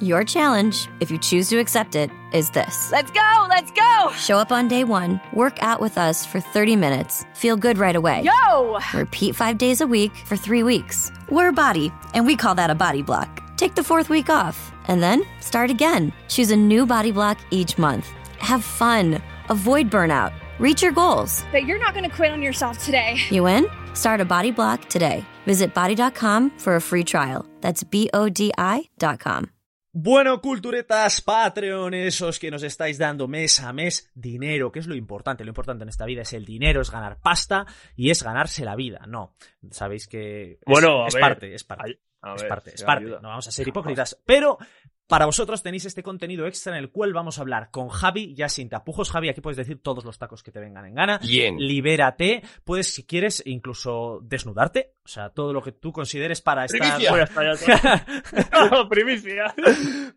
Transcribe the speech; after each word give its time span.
Your 0.00 0.24
challenge, 0.24 0.88
if 1.00 1.10
you 1.10 1.18
choose 1.18 1.48
to 1.48 1.58
accept 1.58 1.94
it, 1.94 2.10
is 2.32 2.50
this. 2.50 2.90
Let's 2.92 3.10
go, 3.12 3.46
let's 3.48 3.70
go! 3.70 4.12
Show 4.12 4.36
up 4.36 4.52
on 4.52 4.68
day 4.68 4.84
one, 4.84 5.20
work 5.32 5.62
out 5.62 5.80
with 5.80 5.96
us 5.96 6.26
for 6.26 6.40
30 6.40 6.76
minutes, 6.76 7.24
feel 7.34 7.56
good 7.56 7.78
right 7.78 7.96
away. 7.96 8.22
Yo! 8.22 8.78
Repeat 8.92 9.36
five 9.36 9.58
days 9.58 9.80
a 9.80 9.86
week 9.86 10.14
for 10.26 10.36
three 10.36 10.62
weeks. 10.62 11.12
We're 11.30 11.48
a 11.48 11.52
body, 11.52 11.92
and 12.14 12.26
we 12.26 12.36
call 12.36 12.54
that 12.56 12.68
a 12.68 12.74
body 12.74 13.00
block. 13.00 13.42
Take 13.56 13.74
the 13.74 13.82
fourth 13.82 14.10
week 14.10 14.28
off, 14.28 14.72
and 14.88 15.02
then 15.02 15.22
start 15.40 15.70
again. 15.70 16.12
Choose 16.28 16.50
a 16.50 16.56
new 16.56 16.84
body 16.84 17.12
block 17.12 17.38
each 17.50 17.78
month. 17.78 18.06
Have 18.38 18.64
fun, 18.64 19.22
avoid 19.48 19.88
burnout, 19.88 20.32
reach 20.58 20.82
your 20.82 20.92
goals. 20.92 21.42
But 21.52 21.64
you're 21.64 21.78
not 21.78 21.94
gonna 21.94 22.10
quit 22.10 22.32
on 22.32 22.42
yourself 22.42 22.84
today. 22.84 23.16
You 23.30 23.44
win? 23.44 23.66
Start 23.94 24.20
a 24.20 24.26
body 24.26 24.50
block 24.50 24.88
today. 24.88 25.24
Visit 25.46 25.72
body.com 25.72 26.50
for 26.58 26.76
a 26.76 26.80
free 26.80 27.04
trial. 27.04 27.46
That's 27.62 27.82
B 27.82 28.10
O 28.12 28.28
D 28.28 28.52
I.com. 28.58 29.50
Bueno, 29.98 30.42
culturetas, 30.42 31.22
Patreon, 31.22 31.94
esos 31.94 32.38
que 32.38 32.50
nos 32.50 32.62
estáis 32.62 32.98
dando 32.98 33.26
mes 33.28 33.60
a 33.60 33.72
mes 33.72 34.10
dinero, 34.14 34.70
que 34.70 34.80
es 34.80 34.86
lo 34.86 34.94
importante. 34.94 35.42
Lo 35.42 35.48
importante 35.48 35.84
en 35.84 35.88
esta 35.88 36.04
vida 36.04 36.20
es 36.20 36.34
el 36.34 36.44
dinero, 36.44 36.82
es 36.82 36.90
ganar 36.90 37.18
pasta 37.18 37.64
y 37.96 38.10
es 38.10 38.22
ganarse 38.22 38.66
la 38.66 38.76
vida. 38.76 39.06
No, 39.08 39.34
sabéis 39.70 40.06
que 40.06 40.52
es, 40.52 40.58
Bueno, 40.66 41.04
a 41.04 41.08
es 41.08 41.14
ver. 41.14 41.20
parte, 41.22 41.54
es 41.54 41.64
parte. 41.64 41.98
A 42.20 42.34
es 42.34 42.42
ver, 42.42 42.48
parte, 42.50 42.74
es 42.74 42.82
parte. 42.82 43.04
ayuda. 43.06 43.20
No 43.22 43.28
vamos 43.28 43.48
a 43.48 43.50
ser 43.50 43.66
hipócritas. 43.68 44.22
Pero 44.26 44.58
para 45.06 45.26
vosotros 45.26 45.62
tenéis 45.62 45.84
este 45.84 46.02
contenido 46.02 46.46
extra 46.46 46.72
en 46.76 46.82
el 46.82 46.90
cual 46.90 47.12
vamos 47.12 47.38
a 47.38 47.42
hablar 47.42 47.70
con 47.70 47.88
Javi, 47.88 48.34
ya 48.34 48.48
sin 48.48 48.68
tapujos. 48.68 49.10
Javi, 49.10 49.28
aquí 49.28 49.40
puedes 49.40 49.56
decir 49.56 49.80
todos 49.80 50.04
los 50.04 50.18
tacos 50.18 50.42
que 50.42 50.50
te 50.50 50.58
vengan 50.60 50.84
en 50.86 50.94
gana. 50.94 51.18
Bien. 51.18 51.56
Libérate. 51.58 52.42
Puedes, 52.64 52.92
si 52.92 53.04
quieres, 53.06 53.42
incluso 53.46 54.20
desnudarte. 54.24 54.94
O 55.04 55.08
sea, 55.08 55.30
todo 55.30 55.52
lo 55.52 55.62
que 55.62 55.72
tú 55.72 55.92
consideres 55.92 56.40
para 56.42 56.64
estar. 56.64 56.80
Primicia. 56.98 57.26
Primicia. 58.90 59.54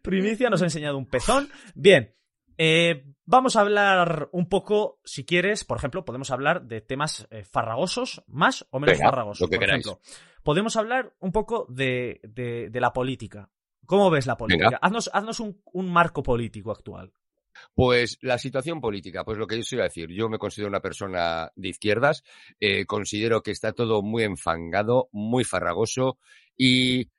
Primicia 0.01 0.49
nos 0.49 0.61
ha 0.61 0.65
enseñado 0.65 0.97
un 0.97 1.05
pezón. 1.05 1.49
Bien, 1.75 2.15
eh, 2.57 3.05
vamos 3.25 3.55
a 3.55 3.61
hablar 3.61 4.29
un 4.31 4.49
poco, 4.49 4.99
si 5.03 5.25
quieres, 5.25 5.63
por 5.65 5.77
ejemplo, 5.77 6.03
podemos 6.05 6.31
hablar 6.31 6.63
de 6.63 6.81
temas 6.81 7.27
eh, 7.31 7.43
farragosos, 7.43 8.23
más 8.27 8.65
o 8.71 8.79
menos 8.79 8.97
Venga, 8.97 9.09
farragosos. 9.09 9.41
lo 9.41 9.47
que 9.49 9.57
por 9.57 9.65
queráis. 9.65 9.85
ejemplo. 9.85 10.01
Podemos 10.43 10.75
hablar 10.77 11.13
un 11.19 11.31
poco 11.31 11.65
de, 11.69 12.21
de- 12.23 12.69
de 12.69 12.81
la 12.81 12.91
política. 12.93 13.49
¿Cómo 13.89 14.11
ves 14.11 14.27
la 14.27 14.37
política? 14.37 14.65
Venga. 14.65 14.79
Haznos, 14.83 15.09
haznos 15.11 15.39
un, 15.39 15.63
un 15.73 15.91
marco 15.91 16.21
político 16.21 16.69
actual. 16.69 17.11
Pues 17.73 18.19
la 18.21 18.37
situación 18.37 18.79
política, 18.79 19.25
pues 19.25 19.39
lo 19.39 19.47
que 19.47 19.55
yo 19.55 19.61
os 19.61 19.73
iba 19.73 19.81
a 19.81 19.87
decir, 19.87 20.09
yo 20.11 20.29
me 20.29 20.37
considero 20.37 20.69
una 20.69 20.79
persona 20.79 21.51
de 21.55 21.69
izquierdas, 21.69 22.23
eh, 22.59 22.85
considero 22.85 23.41
que 23.41 23.49
está 23.49 23.73
todo 23.73 24.03
muy 24.03 24.25
enfangado, 24.25 25.09
muy 25.11 25.43
farragoso 25.43 26.19
y 26.55 27.09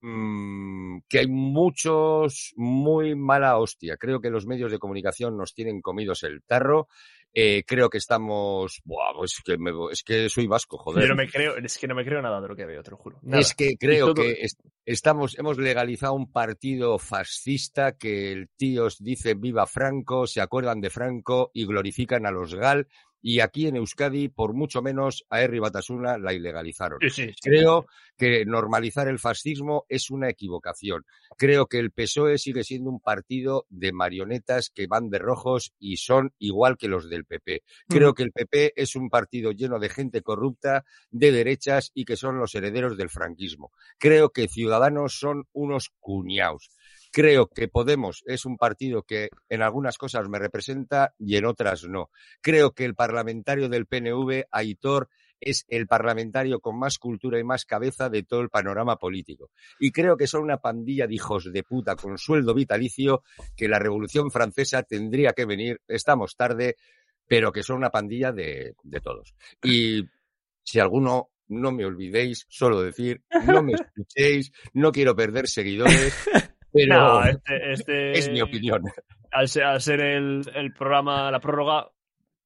mm, 0.00 0.98
que 1.08 1.20
hay 1.20 1.26
muchos 1.28 2.52
muy 2.56 3.14
mala 3.14 3.58
hostia. 3.58 3.96
Creo 3.96 4.20
que 4.20 4.30
los 4.30 4.46
medios 4.46 4.70
de 4.72 4.78
comunicación 4.78 5.36
nos 5.36 5.54
tienen 5.54 5.80
comidos 5.80 6.22
el 6.22 6.42
tarro. 6.42 6.88
eh, 7.34 7.62
creo 7.66 7.90
que 7.90 7.98
estamos, 7.98 8.80
buah, 8.84 9.12
pues 9.14 9.34
que 9.44 9.58
me- 9.58 9.70
es 9.92 10.02
que 10.02 10.30
soy 10.30 10.46
vasco, 10.46 10.78
joder. 10.78 11.02
Yo 11.02 11.08
no 11.10 11.14
me 11.14 11.28
creo, 11.28 11.56
es 11.58 11.76
que 11.76 11.86
no 11.86 11.94
me 11.94 12.02
creo 12.02 12.22
nada 12.22 12.40
de 12.40 12.48
lo 12.48 12.56
que 12.56 12.64
veo, 12.64 12.82
te 12.82 12.90
lo 12.90 12.96
juro. 12.96 13.18
Nada. 13.22 13.38
Es 13.42 13.54
que 13.54 13.74
creo 13.78 14.06
todo- 14.06 14.14
que 14.24 14.32
es- 14.40 14.56
estamos, 14.86 15.38
hemos 15.38 15.58
legalizado 15.58 16.14
un 16.14 16.32
partido 16.32 16.98
fascista 16.98 17.92
que 17.98 18.32
el 18.32 18.48
tío 18.56 18.86
os 18.86 18.98
dice 18.98 19.34
viva 19.34 19.66
Franco, 19.66 20.26
se 20.26 20.40
acuerdan 20.40 20.80
de 20.80 20.88
Franco 20.88 21.50
y 21.52 21.66
glorifican 21.66 22.24
a 22.24 22.30
los 22.30 22.54
GAL. 22.54 22.88
Y 23.20 23.40
aquí 23.40 23.66
en 23.66 23.76
Euskadi, 23.76 24.28
por 24.28 24.54
mucho 24.54 24.82
menos, 24.82 25.24
a 25.30 25.42
Herri 25.42 25.58
Batasuna 25.58 26.18
la 26.18 26.32
ilegalizaron. 26.32 26.98
Sí, 27.00 27.10
sí, 27.10 27.26
sí. 27.28 27.34
Creo 27.42 27.86
que 28.16 28.44
normalizar 28.44 29.08
el 29.08 29.18
fascismo 29.18 29.84
es 29.88 30.10
una 30.10 30.28
equivocación. 30.28 31.04
Creo 31.36 31.66
que 31.66 31.78
el 31.78 31.90
PSOE 31.90 32.38
sigue 32.38 32.64
siendo 32.64 32.90
un 32.90 33.00
partido 33.00 33.66
de 33.68 33.92
marionetas 33.92 34.70
que 34.70 34.86
van 34.86 35.10
de 35.10 35.18
rojos 35.18 35.72
y 35.78 35.96
son 35.96 36.32
igual 36.38 36.76
que 36.76 36.88
los 36.88 37.08
del 37.08 37.24
PP. 37.24 37.62
Creo 37.88 38.14
que 38.14 38.24
el 38.24 38.32
PP 38.32 38.72
es 38.76 38.96
un 38.96 39.08
partido 39.08 39.52
lleno 39.52 39.78
de 39.78 39.88
gente 39.88 40.22
corrupta, 40.22 40.84
de 41.10 41.32
derechas 41.32 41.90
y 41.94 42.04
que 42.04 42.16
son 42.16 42.38
los 42.38 42.54
herederos 42.54 42.96
del 42.96 43.10
franquismo. 43.10 43.72
Creo 43.98 44.30
que 44.30 44.48
Ciudadanos 44.48 45.18
son 45.18 45.44
unos 45.52 45.90
cuñaos. 46.00 46.70
Creo 47.18 47.48
que 47.48 47.66
Podemos 47.66 48.22
es 48.26 48.46
un 48.46 48.56
partido 48.56 49.02
que 49.02 49.30
en 49.48 49.60
algunas 49.60 49.98
cosas 49.98 50.28
me 50.28 50.38
representa 50.38 51.16
y 51.18 51.34
en 51.34 51.46
otras 51.46 51.82
no. 51.82 52.10
Creo 52.40 52.76
que 52.76 52.84
el 52.84 52.94
parlamentario 52.94 53.68
del 53.68 53.86
PNV, 53.86 54.44
Aitor, 54.52 55.08
es 55.40 55.64
el 55.66 55.88
parlamentario 55.88 56.60
con 56.60 56.78
más 56.78 56.96
cultura 56.96 57.40
y 57.40 57.42
más 57.42 57.64
cabeza 57.64 58.08
de 58.08 58.22
todo 58.22 58.40
el 58.42 58.50
panorama 58.50 58.98
político. 58.98 59.50
Y 59.80 59.90
creo 59.90 60.16
que 60.16 60.28
son 60.28 60.44
una 60.44 60.58
pandilla 60.58 61.08
de 61.08 61.16
hijos 61.16 61.52
de 61.52 61.64
puta 61.64 61.96
con 61.96 62.18
sueldo 62.18 62.54
vitalicio 62.54 63.24
que 63.56 63.66
la 63.66 63.80
Revolución 63.80 64.30
Francesa 64.30 64.84
tendría 64.84 65.32
que 65.32 65.44
venir, 65.44 65.80
estamos 65.88 66.36
tarde, 66.36 66.76
pero 67.26 67.50
que 67.50 67.64
son 67.64 67.78
una 67.78 67.90
pandilla 67.90 68.30
de, 68.30 68.76
de 68.80 69.00
todos. 69.00 69.34
Y 69.64 70.04
si 70.62 70.78
alguno, 70.78 71.30
no 71.48 71.72
me 71.72 71.84
olvidéis, 71.84 72.46
solo 72.48 72.80
decir, 72.80 73.24
no 73.44 73.60
me 73.64 73.72
escuchéis, 73.74 74.52
no 74.72 74.92
quiero 74.92 75.16
perder 75.16 75.48
seguidores, 75.48 76.14
pero 76.72 76.94
No, 76.94 77.24
este, 77.24 77.72
este- 77.72 78.12
es 78.18 78.30
mi 78.30 78.40
opinión. 78.40 78.82
Al 79.30 79.48
ser, 79.48 79.64
al 79.64 79.80
ser 79.80 80.00
el, 80.00 80.42
el 80.54 80.72
programa, 80.72 81.30
la 81.30 81.40
prórroga, 81.40 81.90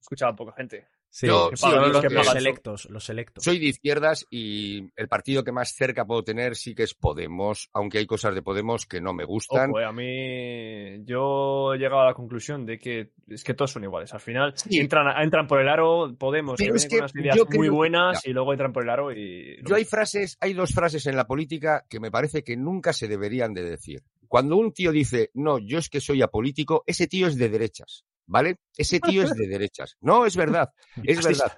escuchaba 0.00 0.34
poca 0.34 0.52
gente. 0.56 0.88
Sí, 1.14 1.26
Yo- 1.26 1.50
que 1.50 1.58
sí, 1.58 1.66
los, 1.70 2.00
que- 2.00 2.08
los 2.08 2.26
selectos, 2.26 2.88
los 2.88 3.04
selectos. 3.04 3.44
Soy 3.44 3.58
de 3.58 3.66
izquierdas 3.66 4.26
y 4.30 4.88
el 4.96 5.08
partido 5.08 5.44
que 5.44 5.52
más 5.52 5.74
cerca 5.74 6.06
puedo 6.06 6.24
tener 6.24 6.56
sí 6.56 6.74
que 6.74 6.84
es 6.84 6.94
Podemos, 6.94 7.68
aunque 7.74 7.98
hay 7.98 8.06
cosas 8.06 8.34
de 8.34 8.40
Podemos 8.40 8.86
que 8.86 8.98
no 9.02 9.12
me 9.12 9.24
gustan. 9.26 9.68
Ojo, 9.70 9.80
eh, 9.80 9.84
a 9.84 9.92
mí 9.92 11.04
yo 11.04 11.74
he 11.74 11.78
llegado 11.78 12.00
a 12.00 12.06
la 12.06 12.14
conclusión 12.14 12.64
de 12.64 12.78
que 12.78 13.10
es 13.28 13.44
que 13.44 13.52
todos 13.52 13.72
son 13.72 13.84
iguales. 13.84 14.12
Al 14.14 14.20
final 14.20 14.54
Sí. 14.56 14.78
entran, 14.78 15.06
entran 15.22 15.46
por 15.46 15.60
el 15.60 15.68
aro, 15.68 16.14
Podemos, 16.18 16.54
Pero 16.56 16.72
que 16.72 16.78
es 16.78 16.88
unas 16.90 17.14
ideas 17.14 17.38
muy 17.54 17.68
buenas 17.68 18.26
y 18.26 18.32
luego 18.32 18.52
entran 18.54 18.72
por 18.72 18.82
el 18.84 18.88
aro 18.88 19.12
y... 19.12 19.58
Yo 19.66 19.74
hay 19.74 19.84
frases, 19.84 20.38
hay 20.40 20.54
dos 20.54 20.72
frases 20.72 21.06
en 21.06 21.16
la 21.16 21.26
política 21.26 21.84
que 21.90 22.00
me 22.00 22.10
parece 22.10 22.42
que 22.42 22.56
nunca 22.56 22.94
se 22.94 23.06
deberían 23.06 23.52
de 23.52 23.62
decir. 23.64 24.02
Cuando 24.28 24.56
un 24.56 24.72
tío 24.72 24.90
dice, 24.92 25.30
no, 25.34 25.58
yo 25.58 25.76
es 25.78 25.90
que 25.90 26.00
soy 26.00 26.22
apolítico, 26.22 26.84
ese 26.86 27.06
tío 27.06 27.26
es 27.26 27.36
de 27.36 27.50
derechas, 27.50 28.06
¿vale? 28.26 28.56
Ese 28.76 29.00
tío 29.00 29.22
es 29.22 29.34
de 29.34 29.46
derechas. 29.46 29.96
No, 30.00 30.26
es 30.26 30.36
verdad, 30.36 30.70
es 31.04 31.24
verdad. 31.24 31.52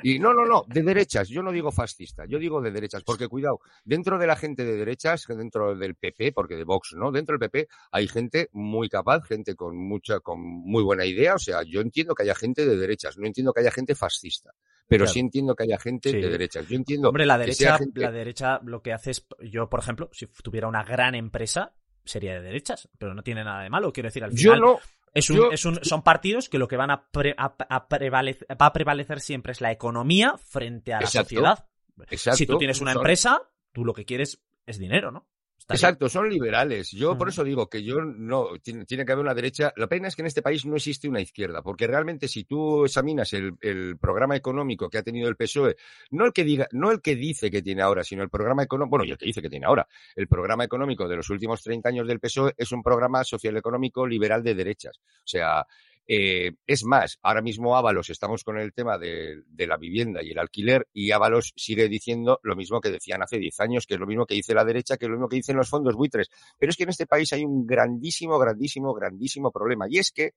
Y 0.00 0.20
no, 0.20 0.32
no, 0.32 0.44
no, 0.46 0.62
de 0.68 0.82
derechas. 0.84 1.28
Yo 1.28 1.42
no 1.42 1.50
digo 1.50 1.72
fascista, 1.72 2.24
yo 2.24 2.38
digo 2.38 2.60
de 2.60 2.70
derechas, 2.70 3.02
porque 3.02 3.26
cuidado, 3.26 3.58
dentro 3.84 4.16
de 4.16 4.28
la 4.28 4.36
gente 4.36 4.64
de 4.64 4.76
derechas, 4.76 5.26
dentro 5.26 5.74
del 5.74 5.96
PP, 5.96 6.30
porque 6.30 6.54
de 6.54 6.62
Vox, 6.62 6.94
¿no? 6.96 7.10
Dentro 7.10 7.36
del 7.36 7.50
PP 7.50 7.66
hay 7.90 8.06
gente 8.06 8.48
muy 8.52 8.88
capaz, 8.88 9.24
gente 9.24 9.56
con 9.56 9.76
mucha, 9.76 10.20
con 10.20 10.40
muy 10.40 10.84
buena 10.84 11.04
idea. 11.04 11.34
O 11.34 11.38
sea, 11.40 11.62
yo 11.64 11.80
entiendo 11.80 12.14
que 12.14 12.22
haya 12.22 12.36
gente 12.36 12.64
de 12.64 12.76
derechas, 12.76 13.18
no 13.18 13.26
entiendo 13.26 13.52
que 13.52 13.58
haya 13.60 13.72
gente 13.72 13.96
fascista, 13.96 14.52
pero 14.86 15.02
Claro. 15.02 15.14
sí 15.14 15.18
entiendo 15.18 15.56
que 15.56 15.64
haya 15.64 15.78
gente 15.80 16.10
Sí. 16.12 16.20
de 16.20 16.28
derechas. 16.28 16.68
Yo 16.68 16.76
entiendo 16.76 17.08
Hombre, 17.08 17.26
la 17.26 17.36
derecha, 17.36 17.76
gente- 17.78 18.00
la 18.00 18.12
derecha 18.12 18.60
lo 18.62 18.80
que 18.80 18.92
hace 18.92 19.10
es, 19.10 19.26
yo 19.50 19.68
por 19.68 19.80
ejemplo, 19.80 20.10
si 20.12 20.28
tuviera 20.44 20.68
una 20.68 20.84
gran 20.84 21.16
empresa, 21.16 21.74
sería 22.04 22.34
de 22.34 22.42
derechas, 22.42 22.88
pero 22.98 23.14
no 23.14 23.24
tiene 23.24 23.42
nada 23.42 23.64
de 23.64 23.68
malo, 23.70 23.92
quiero 23.92 24.06
decir, 24.06 24.22
al 24.22 24.30
Yo 24.30 24.52
final 24.52 24.60
no, 24.60 24.78
es 25.14 25.30
un, 25.30 25.36
yo- 25.36 25.50
es 25.52 25.64
un- 25.64 25.82
son 25.84 26.02
partidos 26.02 26.48
que 26.48 26.58
lo 26.58 26.68
que 26.68 26.76
van 26.76 26.90
a, 26.90 27.08
pre- 27.10 27.34
a- 27.36 27.54
a 27.68 27.88
prevalec- 27.88 28.44
va 28.60 28.66
a 28.66 28.72
prevalecer 28.72 29.20
siempre 29.20 29.52
es 29.52 29.60
la 29.60 29.70
economía 29.72 30.36
frente 30.38 30.92
a 30.92 30.98
la 31.00 31.06
Exacto. 31.06 31.28
sociedad. 31.30 31.66
exacto. 32.10 32.36
si 32.36 32.46
tú 32.46 32.58
tienes 32.58 32.80
una 32.80 32.92
empresa, 32.92 33.42
tú 33.72 33.84
lo 33.84 33.92
que 33.94 34.04
quieres 34.04 34.42
es 34.66 34.78
dinero, 34.78 35.10
¿no? 35.10 35.28
Está 35.68 35.74
bien. 35.74 35.84
Exacto, 35.90 36.08
son 36.08 36.30
liberales. 36.30 36.90
Yo 36.92 37.18
por 37.18 37.28
eso 37.28 37.44
digo 37.44 37.68
que 37.68 37.82
yo 37.82 38.00
no, 38.00 38.58
tiene, 38.62 38.86
tiene 38.86 39.04
que 39.04 39.12
haber 39.12 39.22
una 39.22 39.34
derecha. 39.34 39.70
La 39.76 39.86
pena 39.86 40.08
es 40.08 40.16
que 40.16 40.22
en 40.22 40.26
este 40.26 40.40
país 40.40 40.64
no 40.64 40.76
existe 40.76 41.10
una 41.10 41.20
izquierda, 41.20 41.60
porque 41.60 41.86
realmente 41.86 42.26
si 42.26 42.44
tú 42.44 42.86
examinas 42.86 43.34
el, 43.34 43.52
el 43.60 43.98
programa 43.98 44.34
económico 44.34 44.88
que 44.88 44.96
ha 44.96 45.02
tenido 45.02 45.28
el 45.28 45.36
PSOE, 45.36 45.76
no 46.12 46.24
el 46.24 46.32
que 46.32 46.44
diga, 46.44 46.66
no 46.72 46.90
el 46.90 47.02
que 47.02 47.16
dice 47.16 47.50
que 47.50 47.60
tiene 47.60 47.82
ahora, 47.82 48.02
sino 48.02 48.22
el 48.22 48.30
programa 48.30 48.62
económico, 48.62 48.88
bueno, 48.88 49.04
y 49.04 49.10
el 49.10 49.18
que 49.18 49.26
dice 49.26 49.42
que 49.42 49.50
tiene 49.50 49.66
ahora, 49.66 49.86
el 50.16 50.26
programa 50.26 50.64
económico 50.64 51.06
de 51.06 51.16
los 51.16 51.28
últimos 51.28 51.62
30 51.62 51.86
años 51.86 52.08
del 52.08 52.18
PSOE 52.18 52.54
es 52.56 52.72
un 52.72 52.82
programa 52.82 53.22
social 53.22 53.54
económico 53.58 54.06
liberal 54.06 54.42
de 54.42 54.54
derechas. 54.54 54.98
O 54.98 55.26
sea, 55.26 55.66
eh, 56.10 56.52
es 56.66 56.84
más, 56.86 57.18
ahora 57.20 57.42
mismo 57.42 57.76
Ábalos, 57.76 58.08
estamos 58.08 58.42
con 58.42 58.58
el 58.58 58.72
tema 58.72 58.96
de, 58.96 59.42
de 59.46 59.66
la 59.66 59.76
vivienda 59.76 60.22
y 60.22 60.30
el 60.30 60.38
alquiler, 60.38 60.88
y 60.90 61.10
Ábalos 61.10 61.52
sigue 61.54 61.86
diciendo 61.86 62.40
lo 62.42 62.56
mismo 62.56 62.80
que 62.80 62.90
decían 62.90 63.22
hace 63.22 63.36
10 63.36 63.60
años, 63.60 63.86
que 63.86 63.94
es 63.94 64.00
lo 64.00 64.06
mismo 64.06 64.24
que 64.24 64.34
dice 64.34 64.54
la 64.54 64.64
derecha, 64.64 64.96
que 64.96 65.04
es 65.04 65.10
lo 65.10 65.16
mismo 65.16 65.28
que 65.28 65.36
dicen 65.36 65.58
los 65.58 65.68
fondos 65.68 65.94
buitres. 65.94 66.30
Pero 66.58 66.70
es 66.70 66.76
que 66.78 66.84
en 66.84 66.88
este 66.88 67.06
país 67.06 67.30
hay 67.34 67.44
un 67.44 67.66
grandísimo, 67.66 68.38
grandísimo, 68.38 68.94
grandísimo 68.94 69.52
problema, 69.52 69.84
y 69.86 69.98
es 69.98 70.10
que, 70.10 70.32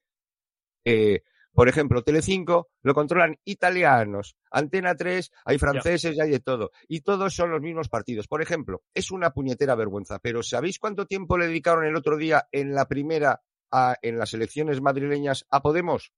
eh, 0.83 1.21
por 1.53 1.69
ejemplo, 1.69 2.03
Telecinco 2.03 2.69
lo 2.81 2.93
controlan 2.93 3.37
italianos, 3.45 4.35
Antena 4.51 4.93
3 4.93 5.31
hay 5.45 5.57
franceses 5.57 6.17
y 6.17 6.19
hay 6.19 6.31
de 6.31 6.41
todo, 6.41 6.71
y 6.89 6.99
todos 6.99 7.33
son 7.33 7.49
los 7.49 7.61
mismos 7.61 7.87
partidos. 7.87 8.27
Por 8.27 8.41
ejemplo, 8.41 8.81
es 8.93 9.09
una 9.09 9.31
puñetera 9.31 9.75
vergüenza, 9.75 10.19
pero 10.19 10.43
¿sabéis 10.43 10.79
cuánto 10.79 11.05
tiempo 11.05 11.37
le 11.37 11.47
dedicaron 11.47 11.85
el 11.85 11.95
otro 11.95 12.17
día 12.17 12.45
en 12.51 12.73
la 12.73 12.89
primera 12.89 13.41
a- 13.71 13.95
en 14.01 14.17
las 14.17 14.33
elecciones 14.33 14.81
madrileñas 14.81 15.45
a 15.49 15.61
Podemos? 15.61 16.11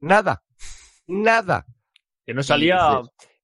Nada. 0.00 0.42
Nada. 1.06 1.66
Que 2.26 2.34
no 2.34 2.42
salía, 2.42 3.00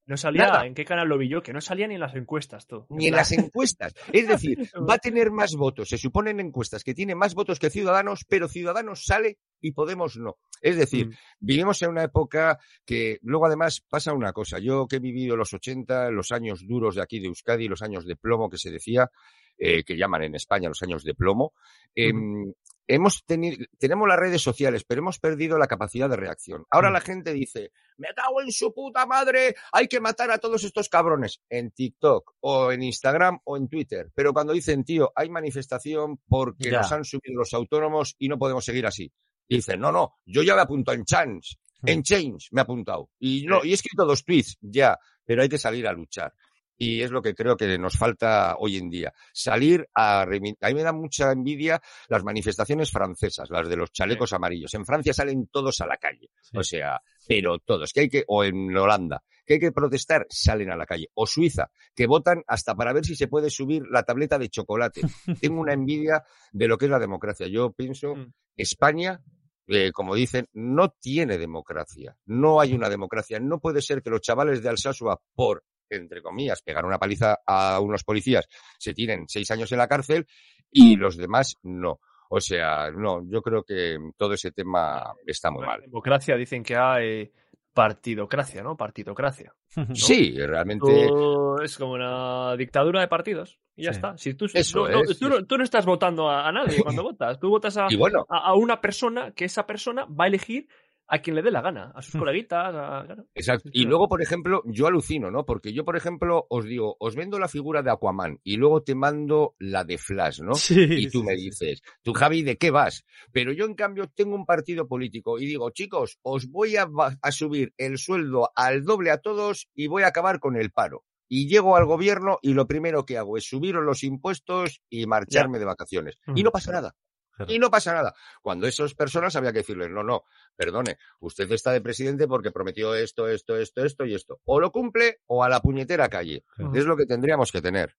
No 0.09 0.17
salía, 0.17 0.47
Nada. 0.47 0.67
¿en 0.67 0.75
qué 0.75 0.85
canal 0.85 1.09
lo 1.09 1.19
vi 1.19 1.29
yo? 1.29 1.43
Que 1.43 1.53
no 1.53 1.61
salía 1.61 1.89
ni 1.89 1.95
en 1.95 2.01
las 2.01 2.15
encuestas, 2.15 2.69
todo. 2.69 2.87
Ni 2.91 3.09
en 3.09 3.17
las 3.17 3.33
encuestas. 3.33 3.93
Es 4.13 4.29
decir, 4.55 4.57
va 4.89 4.95
a 4.95 4.99
tener 4.99 5.33
más 5.33 5.57
votos. 5.57 5.89
Se 5.89 5.99
supone 5.99 6.31
en 6.31 6.39
encuestas 6.39 6.85
que 6.85 6.95
tiene 6.95 7.17
más 7.17 7.35
votos 7.35 7.59
que 7.59 7.71
Ciudadanos, 7.71 8.25
pero 8.29 8.47
Ciudadanos 8.47 9.05
sale 9.05 9.39
y 9.61 9.73
Podemos 9.73 10.17
no. 10.17 10.37
Es 10.63 10.77
decir, 10.77 11.09
Mm. 11.09 11.13
vivimos 11.41 11.83
en 11.83 11.91
una 11.91 12.05
época 12.05 12.57
que 12.85 13.19
luego 13.23 13.47
además 13.47 13.83
pasa 13.89 14.13
una 14.13 14.33
cosa. 14.33 14.61
Yo 14.61 14.87
que 14.87 14.97
he 14.97 15.01
vivido 15.01 15.35
los 15.37 15.53
80, 15.53 16.11
los 16.13 16.31
años 16.31 16.65
duros 16.65 16.95
de 16.95 17.03
aquí 17.03 17.19
de 17.19 17.27
Euskadi, 17.27 17.67
los 17.67 17.83
años 17.83 18.07
de 18.07 18.15
plomo 18.15 18.49
que 18.49 18.59
se 18.59 18.71
decía, 18.71 19.11
eh, 19.59 19.83
que 19.83 19.97
llaman 19.97 20.23
en 20.23 20.37
España 20.37 20.69
los 20.69 20.83
años 20.85 21.03
de 21.03 21.15
plomo, 21.15 21.53
em, 21.97 22.53
hemos 22.89 23.25
tenido, 23.25 23.65
tenemos 23.79 24.07
las 24.09 24.19
redes 24.19 24.43
sociales, 24.43 24.85
pero 24.87 25.01
hemos 25.01 25.19
perdido 25.19 25.59
la 25.59 25.67
capacidad 25.67 26.09
de 26.09 26.17
reacción. 26.17 26.65
Ahora 26.71 26.91
Mm. 26.91 26.93
la 26.93 27.01
gente 27.01 27.33
dice, 27.33 27.73
me 27.97 28.09
cago 28.15 28.41
en 28.43 28.53
su 28.53 28.73
puta 28.73 29.07
madre, 29.07 29.55
hay 29.73 29.89
que 29.89 30.01
matar 30.01 30.31
a 30.31 30.39
todos 30.39 30.63
estos 30.65 30.89
cabrones 30.89 31.41
en 31.49 31.71
TikTok 31.71 32.35
o 32.41 32.73
en 32.73 32.83
Instagram 32.83 33.41
o 33.45 33.57
en 33.57 33.69
Twitter. 33.69 34.11
Pero 34.15 34.33
cuando 34.33 34.53
dicen, 34.53 34.85
tío, 34.85 35.13
hay 35.15 35.29
manifestación 35.31 36.19
porque 36.29 36.71
Ya. 36.71 36.79
nos 36.81 36.93
han 36.93 37.05
subido 37.05 37.39
los 37.39 37.53
autónomos 37.55 38.15
y 38.19 38.29
no 38.29 38.39
podemos 38.39 38.65
seguir 38.65 38.87
así. 38.87 39.13
Dicen, 39.49 39.81
no, 39.81 39.93
no, 39.93 40.19
yo 40.25 40.43
ya 40.43 40.55
me 40.55 40.63
apunto 40.63 40.93
en 40.93 41.05
Chance, 41.05 41.57
en 41.85 42.03
Change 42.03 42.49
me 42.51 42.61
he 42.61 42.63
apuntado. 42.63 43.11
Y 43.21 43.45
no, 43.47 43.65
y 43.65 43.71
he 43.71 43.75
escrito 43.75 44.05
dos 44.05 44.25
tweets, 44.25 44.57
ya, 44.61 44.99
pero 45.25 45.43
hay 45.43 45.49
que 45.49 45.59
salir 45.59 45.87
a 45.87 45.93
luchar. 45.93 46.33
Y 46.79 47.01
es 47.03 47.11
lo 47.11 47.23
que 47.23 47.35
creo 47.35 47.57
que 47.57 47.79
nos 47.79 47.97
falta 47.97 48.57
hoy 48.59 48.77
en 48.77 48.91
día. 48.91 49.13
Salir 49.33 49.89
a 49.95 50.25
reivin- 50.27 50.57
A 50.61 50.69
mí 50.69 50.75
me 50.75 50.83
da 50.83 50.93
mucha 50.93 51.33
envidia 51.33 51.81
las 52.09 52.23
manifestaciones 52.25 52.91
francesas, 52.91 53.49
las 53.51 53.69
de 53.69 53.77
los 53.77 53.91
chalecos 53.93 54.33
amarillos. 54.33 54.75
En 54.75 54.85
Francia 54.85 55.13
salen 55.15 55.47
todos 55.49 55.81
a 55.81 55.87
la 55.87 55.97
calle. 55.97 56.29
Sí. 56.43 56.57
O 56.59 56.63
sea, 56.63 57.01
pero 57.27 57.59
todos. 57.59 57.93
Que 57.93 58.01
hay 58.01 58.09
que, 58.09 58.25
o 58.29 58.45
en 58.45 58.77
Holanda, 58.77 59.23
que 59.47 59.55
hay 59.55 59.61
que 59.61 59.73
protestar, 59.73 60.27
salen 60.29 60.71
a 60.71 60.77
la 60.77 60.87
calle. 60.87 61.09
O 61.15 61.27
Suiza, 61.27 61.71
que 61.95 62.07
votan 62.07 62.43
hasta 62.47 62.75
para 62.75 62.93
ver 62.93 63.05
si 63.05 63.17
se 63.17 63.29
puede 63.29 63.49
subir 63.51 63.83
la 63.91 64.03
tableta 64.03 64.39
de 64.39 64.49
chocolate. 64.49 65.01
Tengo 65.41 65.61
una 65.61 65.73
envidia 65.73 66.23
de 66.53 66.69
lo 66.69 66.77
que 66.79 66.85
es 66.87 66.91
la 66.91 66.99
democracia. 66.99 67.47
Yo 67.49 67.73
pienso, 67.73 68.15
Mm. 68.15 68.33
España, 68.57 69.21
eh, 69.67 69.91
como 69.93 70.15
dicen, 70.15 70.47
no 70.53 70.91
tiene 71.01 71.39
democracia. 71.39 72.17
No 72.27 72.61
hay 72.61 72.73
una 72.75 72.89
democracia. 72.89 73.39
No 73.41 73.59
puede 73.61 73.83
ser 73.83 74.01
que 74.03 74.11
los 74.11 74.21
chavales 74.21 74.63
de 74.63 74.69
Alsasua, 74.69 75.21
por, 75.35 75.65
entre 75.91 76.23
comillas, 76.23 76.63
pegar 76.63 76.85
una 76.85 76.99
paliza 76.99 77.39
a 77.47 77.81
unos 77.81 78.05
policías, 78.05 78.47
se 78.79 78.95
tienen 78.95 79.25
seis 79.29 79.51
años 79.51 79.71
en 79.73 79.79
la 79.79 79.89
cárcel 79.89 80.27
y 80.71 80.97
los 80.97 81.17
demás 81.17 81.57
no. 81.63 82.01
O 82.29 82.41
sea, 82.41 82.91
no, 82.91 83.23
yo 83.31 83.41
creo 83.43 83.63
que 83.63 83.99
todo 84.17 84.33
ese 84.35 84.51
tema 84.51 85.15
está 85.27 85.51
muy 85.51 85.65
mal. 85.65 85.81
democracia 85.81 86.37
dicen 86.37 86.63
que 86.65 86.77
hay 86.77 87.31
partidocracia, 87.73 88.63
¿no? 88.63 88.77
Partidocracia. 88.77 89.55
Sí, 89.95 90.35
realmente. 90.37 90.87
Tú- 91.09 91.57
es 91.63 91.77
como 91.77 91.93
una 91.93 92.57
dictadura 92.57 93.01
de 93.01 93.09
partidos. 93.09 93.59
Y 93.77 93.85
ya 93.85 93.93
Sí. 93.93 93.97
está. 93.97 94.17
Si 94.17 94.35
tú, 94.35 94.47
Eso 94.53 94.89
no- 94.89 95.03
es, 95.03 95.19
tú, 95.19 95.29
no, 95.29 95.45
tú 95.45 95.59
no 95.59 95.65
estás 95.65 95.85
votando 95.85 96.29
a, 96.31 96.49
a 96.49 96.53
nadie 96.53 96.79
cuando 96.83 97.03
votas. 97.03 97.39
Tú 97.39 97.51
votas 97.51 97.77
a, 97.77 97.87
bueno, 97.99 98.25
a, 98.31 98.39
a 98.49 98.55
una 98.55 98.81
persona 98.81 99.33
que 99.33 99.45
esa 99.45 99.67
persona 99.67 100.07
va 100.07 100.25
a 100.25 100.29
elegir 100.29 100.67
a 101.09 101.19
quien 101.21 101.37
le 101.37 101.43
dé 101.43 101.51
la 101.51 101.61
gana. 101.61 101.93
A 101.95 102.03
sus 102.03 102.15
Hmm. 102.15 102.19
coleguitas. 102.19 102.75
a- 102.75 103.03
claro. 103.07 103.25
Exacto. 103.35 103.69
Y 103.73 103.85
luego, 103.85 104.09
por 104.09 104.23
ejemplo, 104.23 104.63
yo 104.67 104.87
alucino, 104.87 105.31
¿no? 105.31 105.45
Porque 105.47 105.73
yo, 105.73 105.85
por 105.85 105.97
ejemplo, 105.97 106.47
os 106.51 106.65
digo, 106.65 106.97
os 106.99 107.15
vendo 107.15 107.39
la 107.39 107.49
figura 107.49 107.83
de 107.83 107.91
Aquaman 107.91 108.41
y 108.43 108.57
luego 108.57 108.83
te 108.83 108.95
mando 108.95 109.55
la 109.59 109.85
de 109.85 109.99
Flash, 109.99 110.41
¿no? 110.41 110.55
Sí, 110.55 110.81
Y 110.89 111.11
tú 111.11 111.21
sí, 111.21 111.25
me 111.27 111.35
dices, 111.35 111.83
tú 112.03 112.13
Javi, 112.13 112.43
¿de 112.43 112.57
qué 112.57 112.71
vas? 112.71 113.05
Pero 113.33 113.53
yo, 113.53 113.65
en 113.67 113.75
cambio, 113.75 114.09
tengo 114.15 114.35
un 114.35 114.47
partido 114.47 114.89
político 114.89 115.39
y 115.39 115.47
digo, 115.47 115.71
chicos, 115.71 116.19
os 116.23 116.49
voy 116.51 116.77
a 116.77 116.87
subir 117.31 117.73
el 117.77 117.99
sueldo 117.99 118.51
al 118.55 118.85
doble 118.85 119.11
a 119.11 119.19
todos 119.19 119.69
y 119.75 119.87
voy 119.87 120.03
a 120.03 120.09
acabar 120.09 120.41
con 120.41 120.57
el 120.57 120.71
paro. 120.71 121.05
Y 121.29 121.49
llego 121.49 121.77
al 121.77 121.87
gobierno 121.87 122.39
y 122.41 122.55
lo 122.55 122.69
primero 122.69 123.05
que 123.05 123.19
hago 123.19 123.37
es 123.37 123.49
subiros 123.49 123.83
los 123.83 124.05
impuestos 124.05 124.81
y 124.89 125.07
marcharme 125.07 125.59
de 125.59 125.65
vacaciones. 125.65 126.19
Y 126.37 126.45
no 126.45 126.53
pasa 126.53 126.71
nada. 126.71 126.95
Claro. 127.37 127.53
Y 127.53 127.59
no 127.59 127.71
pasa 127.71 127.93
nada. 127.93 128.15
Cuando 128.41 128.67
esas 128.67 128.95
personas 128.95 129.37
había 129.37 129.53
que 129.53 129.59
decirles, 129.59 129.91
no, 129.91 130.03
no, 130.03 130.25
perdone, 130.57 130.97
usted 131.21 131.51
está 131.53 131.71
de 131.73 131.83
presidente 131.83 132.27
porque 132.27 132.51
prometió 132.51 132.95
esto, 132.95 133.29
esto, 133.29 133.57
esto, 133.59 133.85
esto 133.85 134.07
y 134.07 134.15
esto. 134.15 134.41
O 134.45 134.59
lo 134.59 134.73
cumple 134.73 135.19
o 135.27 135.45
a 135.45 135.49
la 135.49 135.61
puñetera 135.61 136.09
calle. 136.09 136.45
Claro. 136.57 136.75
Es 136.75 136.87
lo 136.87 136.97
que 136.97 137.05
tendríamos 137.05 137.53
que 137.53 137.61
tener. 137.61 137.95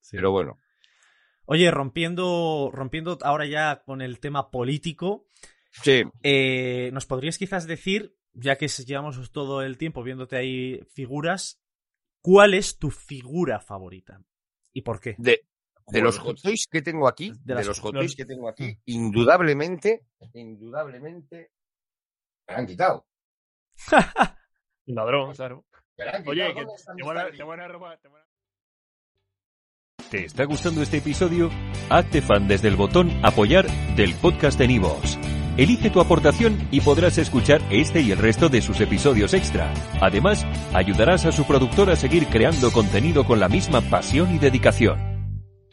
Sí. 0.00 0.16
Pero 0.16 0.30
bueno. 0.30 0.58
Oye, 1.46 1.70
rompiendo, 1.70 2.70
rompiendo 2.72 3.18
ahora 3.22 3.46
ya 3.46 3.82
con 3.82 4.02
el 4.02 4.20
tema 4.20 4.50
político, 4.50 5.26
Sí. 5.70 6.04
eh, 6.22 6.90
¿nos 6.92 7.06
podrías 7.06 7.38
quizás 7.38 7.66
decir, 7.66 8.14
ya 8.34 8.56
que 8.56 8.68
llevamos 8.68 9.32
todo 9.32 9.62
el 9.62 9.78
tiempo 9.78 10.02
viéndote 10.02 10.36
ahí 10.36 10.80
figuras, 10.94 11.62
cuál 12.20 12.54
es 12.54 12.78
tu 12.78 12.90
figura 12.90 13.58
favorita? 13.58 14.22
¿Y 14.72 14.82
por 14.82 15.00
qué? 15.00 15.14
De, 15.18 15.46
de 15.88 16.00
los 16.00 16.18
hot 16.18 16.40
toys 16.40 16.66
que 16.70 16.82
tengo 16.82 17.08
aquí, 17.08 17.32
De 17.44 17.54
de, 17.54 17.64
los 17.64 17.78
hot 17.80 17.92
toys 17.94 18.14
que 18.16 18.24
tengo 18.24 18.48
aquí, 18.48 18.78
indudablemente, 18.86 20.06
indudablemente, 20.34 21.50
me 22.48 22.54
la 22.54 22.58
han 22.60 22.66
quitado. 22.66 23.06
Ladrón, 24.86 25.34
claro. 25.34 25.64
Oye, 26.26 26.54
que 26.54 26.60
¿Dónde 26.62 26.74
están 26.74 26.96
te 26.96 27.02
van 27.04 27.18
a- 27.18 27.30
te 27.30 27.42
van 27.42 27.60
a 27.60 27.68
robar. 27.68 27.98
te 28.00 28.08
van 28.08 28.22
a- 28.22 28.26
¿Te 30.10 30.24
está 30.26 30.44
gustando 30.44 30.82
este 30.82 30.98
episodio? 30.98 31.50
Hazte 31.88 32.20
fan 32.20 32.46
desde 32.48 32.68
el 32.68 32.76
botón 32.76 33.10
Apoyar 33.24 33.66
del 33.96 34.14
podcast 34.16 34.58
de 34.58 34.68
Nivos. 34.68 35.18
Elige 35.56 35.90
tu 35.90 36.00
aportación 36.00 36.68
y 36.70 36.80
podrás 36.80 37.18
escuchar 37.18 37.60
este 37.70 38.00
y 38.00 38.10
el 38.10 38.18
resto 38.18 38.48
de 38.48 38.62
sus 38.62 38.80
episodios 38.80 39.34
extra. 39.34 39.72
Además, 40.00 40.44
ayudarás 40.74 41.24
a 41.26 41.32
su 41.32 41.46
productor 41.46 41.90
a 41.90 41.96
seguir 41.96 42.26
creando 42.26 42.72
contenido 42.72 43.24
con 43.24 43.38
la 43.38 43.48
misma 43.48 43.80
pasión 43.82 44.34
y 44.34 44.38
dedicación. 44.38 45.11